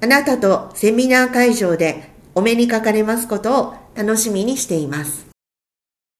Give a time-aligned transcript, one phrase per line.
[0.00, 5.26] あなたとセミナー会場でお目にかかれますことを楽しみにしています。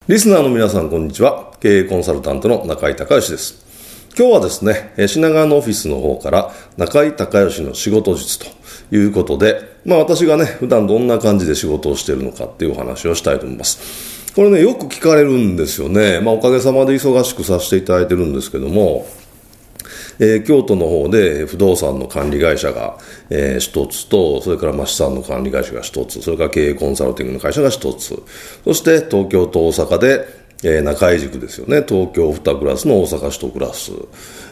[0.08, 1.52] リスナーの皆さん、こんにちは。
[1.60, 4.10] 経営コンサルタントの中井隆義です。
[4.18, 8.46] 今日はですね、品川のオフィスの方から中井隆義の仕事術と
[8.90, 14.34] いうことで、まあ私がね、普段どんな感じで仕事をしているのかっていうお話をしたいと思います。
[14.34, 16.18] これね、よく聞かれるんですよね。
[16.18, 19.06] まあおかげさまで忙しくさせていただいてるんですけども、
[20.18, 22.98] えー、京都の方で不動産の管理会社が、
[23.30, 28.22] えー、一つと、それからまあ資産の管理会社が一つ、それから経営コンサルティングの会社が一つ、
[28.64, 31.84] そして東京と大阪で、えー、中井塾ですよね。
[31.88, 33.92] 東京2クラスの大阪1クラス。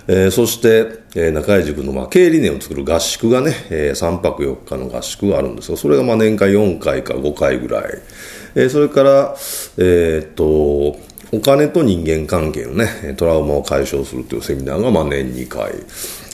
[0.08, 7.84] えー、そして、えー、中井塾の、まあ、経営理念を作る合宿がね、えー、3泊4日の合宿があるんですが、それがまあ年間4回か5回ぐらい。
[8.54, 9.36] えー、それから、
[9.78, 10.96] えー、っと、
[11.36, 15.72] お金と人間関係のね、トラウマを解消するというセミナーがまあ年2回。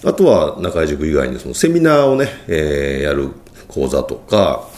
[0.04, 3.30] あとは中井塾以外にそのセミナーをね、えー、やる
[3.66, 4.68] 講座とか、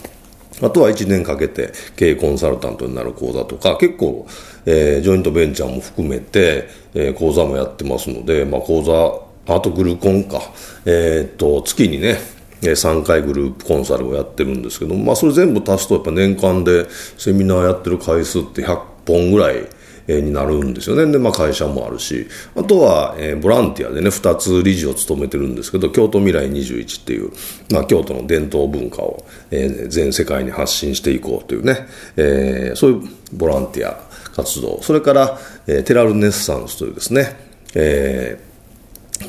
[0.63, 4.27] あとは1年かけて経営コンサルタントになる講座とか、結構、
[4.65, 10.41] えー、ジョイントベンチャーも含めて、えー、講座もやってますので、まあ講座、あとグルコンか、
[10.87, 12.19] えー、と、月にね、
[12.63, 16.87] 3回グループコンサルをやってるんですけど、まあそれ全部足すとやっぱ年間で
[17.19, 19.67] セミナーやってる回数って100本ぐらい
[20.09, 21.11] になるんですよね。
[21.11, 22.27] で、まあ会社もあるし、
[22.57, 27.31] あとは、えー、ボランティアでね、2つ理事を務めてるんですけど、京都未来21っていう、
[27.71, 33.99] まあ京都の伝統文化を、えー、全世界に発信していこうというね、えー、そういうボランティア
[34.35, 37.37] 活動、それから、えー、テラルネッサンスというですね、
[37.75, 38.54] えー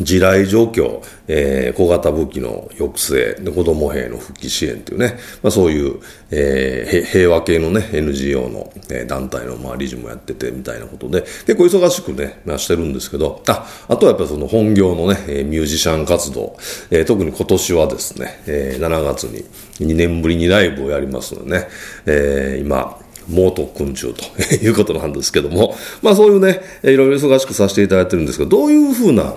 [0.01, 5.99] 地雷状況、えー、小型武器の抑制、子供兵の復帰支援というね、まあ、そういう、
[6.31, 16.57] えー、平和系のね、NGO の、えー、団体の、まあ、理事もやっててみたいなことで、結構忙しくね、まあ、してるんですけど、あ、あとはやっぱその本業のね、ミュージシャン活動、
[16.89, 19.45] えー、特に今年はですね、えー、7月に
[19.79, 21.67] 2年ぶりにライブをやりますのでね、
[22.05, 22.99] えー、今、
[23.29, 24.23] 猛特訓中と
[24.55, 29.35] いうことなんですけども、まあそういうね、いろいろ忙しくさせていただいてるんですけど、どういうふうな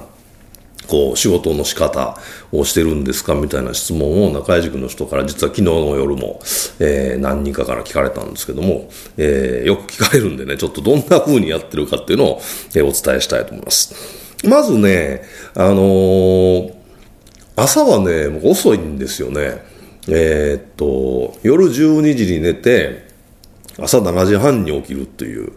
[0.89, 2.19] こう、仕事の仕方
[2.51, 6.41] をしてるんですかみたいな質問を中井塾の人から実は昨日の夜も、
[6.81, 8.89] えー、何人かから聞かれたんですけども、
[9.19, 12.41] えー、よく聞かれるんでね、ちょっとどんな風にやってるかっていうのを、
[12.75, 13.95] えー、お伝えしたいと思います。
[14.45, 15.23] まずね、
[15.55, 16.75] あのー、
[17.57, 19.63] 朝はね、もう遅いんですよね。
[20.09, 23.09] えー、っと、夜12時に寝て、
[23.79, 25.53] 朝7時半に起きるっていう、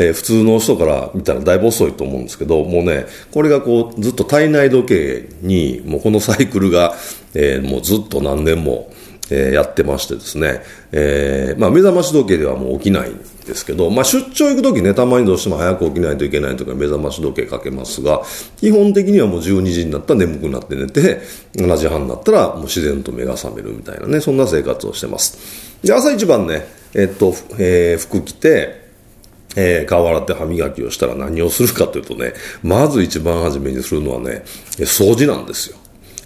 [0.00, 6.94] えー、普通の人から見たらだいぶ遅いと思うんですけど、もうね、これがこう、ずっと体内時計に、もうこのサイクルが、
[7.34, 8.92] えー、もうずっと何年も、
[9.28, 10.62] えー、やってましてですね、
[10.92, 18.22] えー、まあ目覚まし時計ではもう起きないんですけど、まあ出張行くときね、たまにどうしても早く起きないといけないとか目覚まし時計かけますが、
[18.60, 21.20] 基本的にはもう12時になったら眠くなって寝て、
[21.56, 25.36] 7時半になったらもう自然と目が覚めるみたいなね、そんな生活をしてます。
[25.82, 28.87] で、朝一番ね、えっと、えー、服着て、
[29.60, 32.32] えー、顔洗って歯磨きをしたら何をするかというとね、
[32.62, 34.44] まず一番初めにするのはね、
[34.76, 35.76] 掃除なんですよ。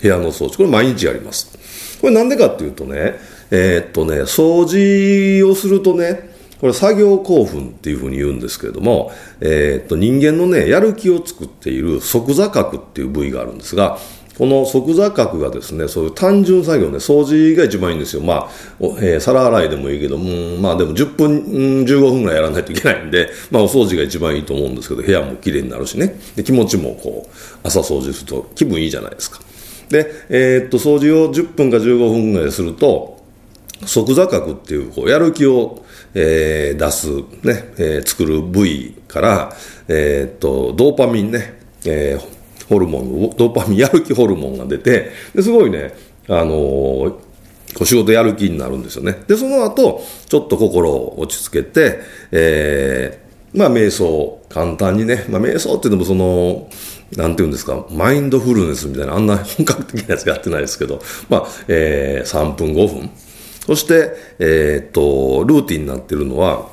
[0.03, 0.59] 部屋の掃除。
[0.59, 1.99] これ毎日やります。
[2.03, 3.15] これなんでかっていうとね、
[3.51, 6.31] えー、っとね、掃除をするとね、
[6.61, 13.99] これ作業興奮っていうふうに言うんですけれども、えー、っと人間のね、やる気を作っている即座角っていう部位があるんですが、
[14.43, 18.23] この即座角がですね、そういう単純作業ね、掃除が一番いいんですよ。
[18.23, 18.51] まあ、
[18.81, 26.19] えー、皿洗いでもいいけど、うん、まあでも10分、15分ぐらいやらないといけないんで、まあお掃除が一番いいと思うんですけど、部屋も綺麗になるしね。
[26.35, 29.39] で、気持ちもこう、朝掃除すると気分いいじゃないですか。
[29.91, 33.23] で、えー、っと、掃除を10分か15分ぐらいすると、
[33.87, 35.85] 即座角っていう、こう、やる気を、
[36.15, 37.07] えー、出す、
[37.47, 39.53] ね、えー、作る部位から、
[39.87, 45.95] えー、っと、ドーパミンね、えー、ホルモン、ドーパミン、やる気ホルモンが出て、ですごいね、
[46.29, 47.11] あのー、
[47.75, 49.23] こう仕事やる気になるんですよね。
[49.27, 52.01] で、その後、ちょっと心を落ち着けて、
[52.31, 56.69] えー、まあ、瞑想、簡単にね、まあ、瞑想っていうのもその、
[57.17, 63.11] なんていうんですか、マインドフルネスみたいな、あんな本格的なやつやってないですけど、まあ、えー、3分5分。
[63.67, 66.72] そして、えー、っと、ルーティンになってるのは、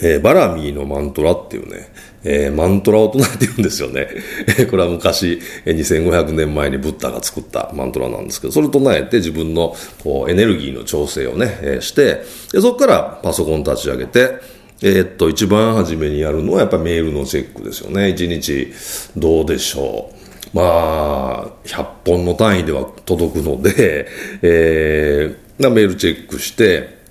[0.00, 1.88] えー、バラミーのマントラっていうね、
[2.24, 4.08] えー、マントラを唱えてるんですよね。
[4.70, 12.22] これは昔、2500年前にブッダが作ったマントラなんですけど、それを唱えて自分のこうエネルギーの調整をね、えー、して、
[12.52, 14.30] でそこからパソコン立ち上げて、
[14.82, 18.08] えー、っと、一番初めにやるのはやっぱりメールのチェックですよね。
[18.10, 18.72] 一日
[19.16, 20.10] どうでしょ
[20.54, 20.56] う。
[20.56, 20.62] ま
[21.46, 24.08] あ、100本の単位では届くので、
[24.42, 27.01] えー、メールチェックして、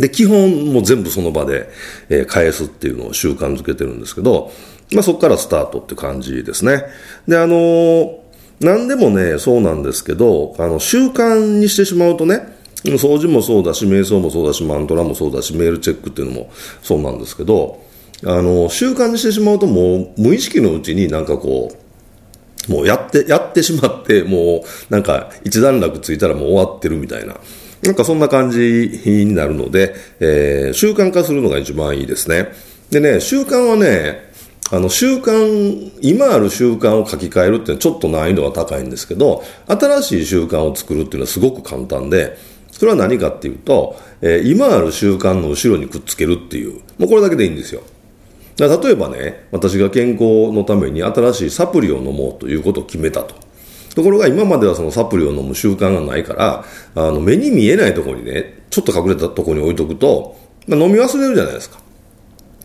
[0.00, 1.68] で、基本も全部その場で、
[2.08, 4.50] え、返すっていうのを習慣づけてるんですけど、
[4.92, 6.84] まあそこからスタートって感じですね。
[7.28, 8.18] で、あのー、
[8.60, 16.50] 何でもね、そうなんですけど、あの、習慣にしてしまうとね、掃除もそうだし、瞑想もそうだし、マントラもそうだし、メールチェックっていうのも
[16.82, 17.82] そうなんですけど、
[18.24, 21.70] あの、習慣にしてしまうともう無意識のうちになんかこ
[22.68, 27.36] う、もうやって、やってしまって、もうなんか一段落ついたらもう終わってるみたいな。
[27.82, 32.48] なんかそんな感じになるので、えー、習慣化するのが一番いいですね。
[32.90, 34.30] でね、習慣はね、
[34.72, 42.36] あの習慣、今ある習慣を書き換えるってのはちょっと難易度が高いんですけど、新しい習慣を作るっていうのはすごく簡単で、
[42.70, 47.82] それは何かっていうと、えー、今ある習慣の後ろにくっつけるっていう、もうこれだけでいいんですよ。
[48.56, 53.34] だ例えばね、私が健康のために新しいサプリを飲もうということを決めたと。
[53.94, 56.64] ところが今まではそのサプリを飲む習慣がないから、
[56.94, 61.80] あの目に見えないところにね、ちょっと隠れたところに置いとくと、まあ、飲み忘れるじゃないですか。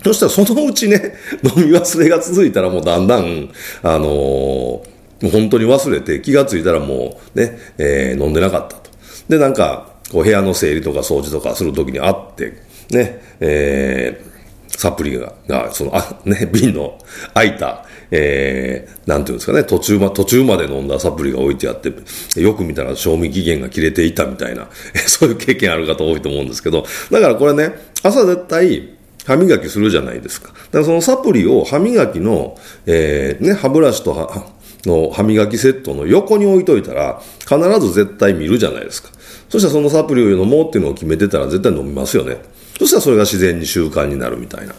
[0.04, 3.50] そしたらそのうちね、 飲み忘れが続いたらもうだんだん、
[3.81, 4.83] あのー、も
[5.24, 8.92] う本当に忘れて気がついたらもうね、えー、飲んでなかったと。
[9.28, 12.54] で、なんか、こう部屋の整理とか掃除とかするときにあって、
[12.92, 14.34] ね、えー、
[14.77, 16.97] サプリが、が、その、あ、ね、 瓶の
[17.33, 21.92] 開いた、えー、なんていうんですかね、途中ま、途中まで飲んだサプリが置いてあって、
[22.40, 24.68] よく見たら賞味期限が切れていたみたいな、
[25.07, 27.73] そういう経験ある方多いと思うんですけど、だからこれね、
[28.04, 28.90] 朝絶対、
[29.26, 30.49] 歯磨きするじゃないですか。
[30.49, 34.45] だからそのサプリを歯磨きの、えー、ね、歯ブラシと歯
[34.85, 39.09] の歯磨きセットの横に置いといたら、必ず絶対見るじゃないですか。
[39.49, 42.38] そしたらそのサプリを飲もうっていうのを決めてたら絶対飲みますよね。
[42.77, 44.75] そしたらそれが自然に習慣になるみたいな。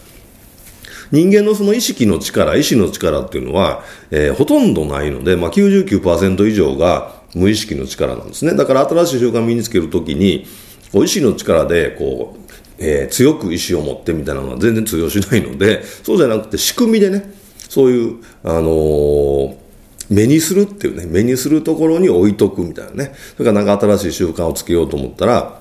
[1.12, 8.54] 人間のその意識の力、意志の力っていうのは、えー、ほとんどないので、まあ99%以上が無意識の力なんですね。
[8.54, 10.46] だから新しい習慣を身につけるときに、
[10.92, 17.32] こう意志の力で、こう、えー、強く意志を持ってみたいなのは全然通用しないので、そうじゃなくて仕組みでね、
[17.68, 19.66] そういう、あのー
[20.08, 23.12] 目にするっていうね、目にするところに置いとくみたいなね。
[23.36, 25.60] それからなんか新しい習慣をつけようと思ったら、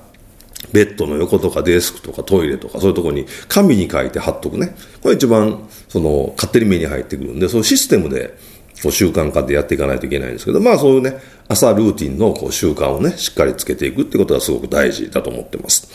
[0.72, 4.74] ベッドの横とかデスクとかトイレとかそういうところに紙に書いて貼っとくね。
[5.02, 8.36] これ一番、その、勝手に目に入ってくるんで、そういうシステムで、
[8.82, 15.88] こう習慣化でやっていかないといけないんですけど、まあそういうね、朝ルーティンのこう習慣をね、しっかりつけていくってことがすごく大事だと思ってます。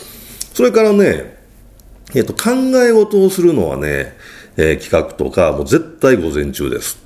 [0.53, 1.37] それからね、
[2.15, 2.51] えっと、考
[2.83, 4.15] え事をするのはね、
[4.57, 6.99] えー、企画とか、もう絶対午前中です。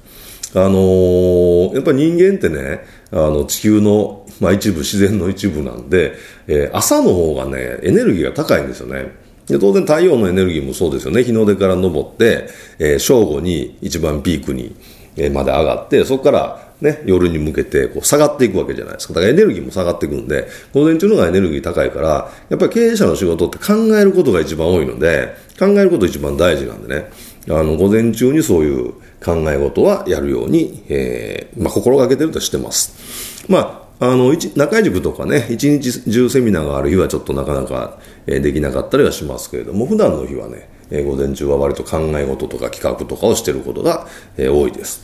[0.54, 6.14] あのー、やっぱり人間ってね、あの、地球の、まあ一部、自然の一部なんで、
[6.48, 9.12] えー、朝の方がね、エネルギーが高いんですよね。
[9.48, 11.24] で当然太陽のエネルギーもそうですよね。
[11.24, 12.48] 日の出から昇って、
[12.80, 14.76] えー、正午に一番ピークに、
[15.16, 19.14] えー、まで上がって、そこからね、夜に向けてこう下がっていくわけじゃないですか。
[19.14, 27.12] だからエネルギーも下がっていくんで、午前中の方がエネルギー高いから、やっぱり経営者の仕事って考えることが一番多いので、考えること一番大事なんでね、
[27.50, 33.46] あの、午前中にそういう考え事はやるように、えー、まあ、心がけてるとしてます。
[33.48, 40.70] まあ、あの、中井塾とかね、一日中セミナーがある日はちょっとなかなか、できなかったりはしますけれども、普段の日はね、
[41.04, 45.02] 午前中は割と考え事とか企画とかをしてることが、多いです。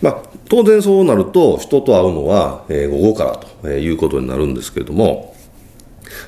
[0.00, 5.34] まあ、当然そうなると、人と会うのは、午後からということになるんですけれども、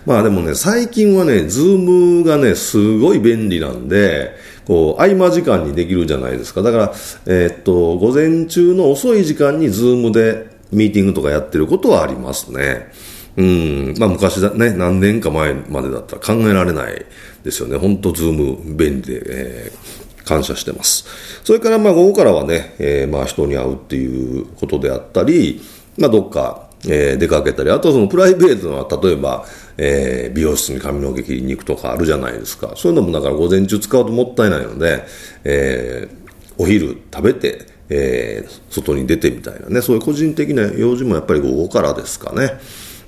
[0.06, 4.32] まあでもね、最近はね、 Zoom がね、すごい便利なんで、
[4.66, 6.62] こう、合間時間にできるじゃないですか。
[6.62, 6.92] だから、
[7.26, 12.90] えー、っと、午前中の遅い時間に Zoom でミーティングとかやってることはありますね。
[13.36, 13.94] うん。
[13.98, 17.06] まあ昔だね、何年か前までだったら考えられない
[17.44, 17.76] ですよね。
[17.76, 21.04] 本当 Zoom 便利で、えー、感謝してます。
[21.44, 25.60] それからまあ午後からはね、えー、まあ人に会うっていうことであったり、
[25.98, 29.46] まあどっか、えー、出かけたり、あとそのプライベートは例えば、
[29.78, 32.72] えー、美容室に髪の毛切りに行くとかあるじゃないですか。
[32.76, 35.04] そういうのもだから午前中使うともったいないので、
[35.44, 42.52] えー、お昼食べて、えー、外に出てみたいなね、そういう個人的な用事もやっぱり午後からですかね。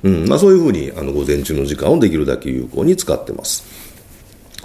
[0.03, 3.65] うん、まあそういうふうに、あの、午前中の時間をできるだけ有効に使ってます。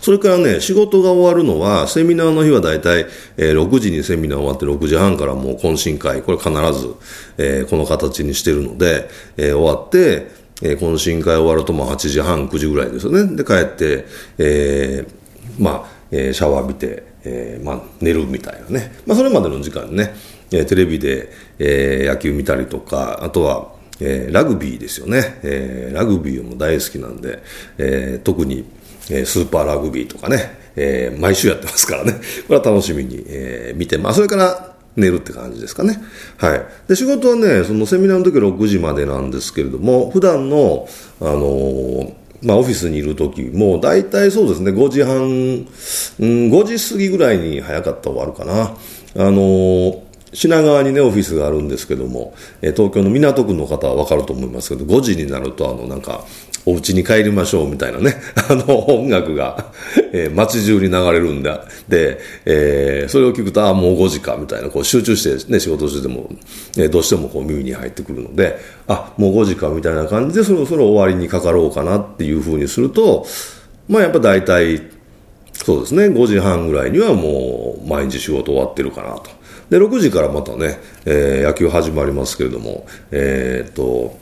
[0.02, 3.06] それからね、仕事が終わるのは、セミナーの日はだいたい、
[3.38, 6.96] え、6時にセミナー終わって6時半からもう懇親会、これ必ず、
[7.38, 10.28] えー、この形にしてるので、えー、終わって、
[10.62, 13.36] えー、懇親会終わるともう8時半、9時ぐらいですよね。
[13.36, 14.06] で、帰って、
[14.38, 18.94] えー、まあ、えー、シャワー浴びて、えー、まあ、寝るみたいなね。
[19.06, 20.14] まあ、それまでの時間ね、
[20.52, 25.40] えー、テレビで、えー、野球見たりとか、あとは、えー、ラグビーですよね。
[25.44, 27.44] えー、ラグビーも大好きなんで、
[27.78, 28.66] えー、特に、
[29.10, 32.14] えー、スーパーラグビーとかね、えー、毎週やってますからね。
[32.48, 36.02] これは楽しみに、えー、見て、まあ、それから寝るって感じですかね。
[36.38, 36.66] はい。
[36.88, 40.88] で、仕事はね、そのセミナーの時は6時までなんですけれども、普段の、
[41.20, 45.68] あのーまあ、オフィスにいる時もう、大体そうですね、5時半、うん、
[46.52, 48.76] 5時過ぎぐらいに早かったら終わるかな。
[49.16, 56.24] あの品川にね、オフィスがあるんですけども、え東京の港区の方はわかると思いますけど、5時になると、あの、なんか、
[56.66, 58.16] お家に帰りましょうみたいなね、
[58.50, 59.72] あの、音楽が、
[60.12, 61.66] えー、街中に流れるんだ。
[61.88, 66.30] で、えー、それを聞くと、ああ、もう5時か、みたいな、こう集中してね、仕事してても、
[66.78, 73.26] えー、どうしてもこう耳に入ってくるので、あ、もう5時か、みたいな感じで、そろそろ終わりにかかろうかなっていうふうにすると、
[73.88, 74.82] まあやっぱ大体、
[75.54, 79.40] そうですね、5時半ぐらいにはもう毎日仕事終わってるかなと。
[79.70, 84.18] で、6時からまたね、えー、野球始まりますけれども、えー、っと、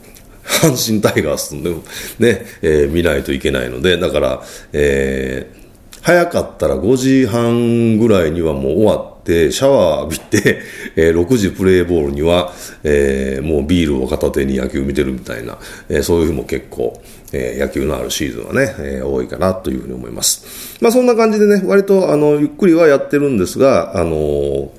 [0.48, 1.84] 阪神タイガースの
[2.20, 10.62] ね、えー、見ないといけないので、だから、えー、早かったら5時半ぐらいにはもう終わって、シャワー浴びて、
[10.96, 15.58] えー、6時プレーボールには、えー、もうビールを片手に野球見てるみたいな、
[15.90, 17.02] えー、そういう日も結構、
[17.34, 20.78] えー、野球のあるシーズンはね、えー、多いかなというふうに思います。
[20.82, 24.77] まあそんな感じでね、割とあの、ゆっくりはやってるんですが、あのー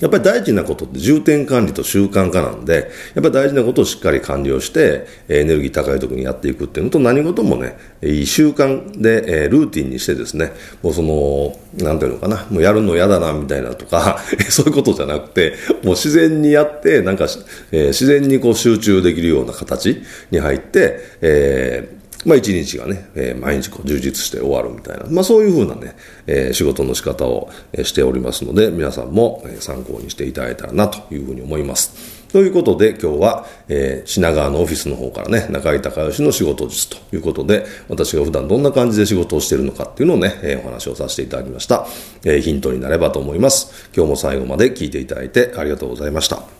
[0.00, 10.52] やっぱり大事なことって重点管理と習慣化なんで、やっぱり大事なことをしっかり管理をして、エネルギー高い時にやっていくっていうのと、何事もね、いい習慣で、えルーティンにしてですね、
[10.82, 17.26] もうその、なんていうのかな、もうやるの嫌だな、みたいなとか、 そういうことじゃなくて、もう自然にやって、なんか、
[17.70, 25.96] えー、自然にこう集中できるような形に入って、えーまあ一日がね、えー、毎日こう充実して終わるみたいな、まあそういうふうなね、
[26.26, 27.50] えー、仕事の仕方を
[27.82, 32.20] しておりますので、皆さんも参考にしていただいたらなというふうに思います。
[32.30, 41.86] ということで今日は、えー、品川のオフィスの方からね、中井隆義の仕事術ということで、私が普段どんな感じで仕事をしているのかっていうのをね、えー、お話をさせていただきました。
[42.24, 43.90] えー、ヒントになればと思います。
[43.96, 46.59] 今日も最後まで聞いていただいてありがとうございました。